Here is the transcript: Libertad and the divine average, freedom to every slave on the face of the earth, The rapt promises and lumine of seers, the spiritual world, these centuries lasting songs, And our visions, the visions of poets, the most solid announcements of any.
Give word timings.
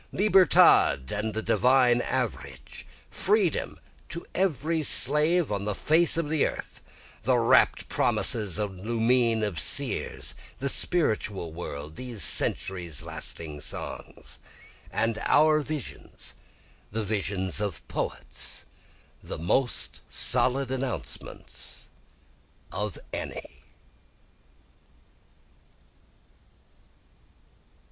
Libertad 0.11 1.11
and 1.11 1.35
the 1.35 1.43
divine 1.43 2.01
average, 2.01 2.87
freedom 3.11 3.79
to 4.09 4.25
every 4.33 4.81
slave 4.81 5.51
on 5.51 5.65
the 5.65 5.75
face 5.75 6.17
of 6.17 6.27
the 6.27 6.43
earth, 6.47 6.81
The 7.21 7.37
rapt 7.37 7.87
promises 7.87 8.57
and 8.57 8.81
lumine 8.83 9.43
of 9.43 9.59
seers, 9.59 10.33
the 10.57 10.69
spiritual 10.69 11.53
world, 11.53 11.97
these 11.97 12.23
centuries 12.23 13.03
lasting 13.03 13.59
songs, 13.61 14.39
And 14.89 15.19
our 15.27 15.59
visions, 15.59 16.33
the 16.91 17.03
visions 17.03 17.61
of 17.61 17.87
poets, 17.87 18.65
the 19.21 19.37
most 19.37 20.01
solid 20.09 20.71
announcements 20.71 21.89
of 22.71 22.97
any. 23.13 23.61